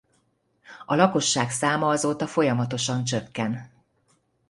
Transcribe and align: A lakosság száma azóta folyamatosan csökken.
A 0.85 0.95
lakosság 0.95 1.49
száma 1.51 1.87
azóta 1.89 2.27
folyamatosan 2.27 3.03
csökken. 3.03 3.71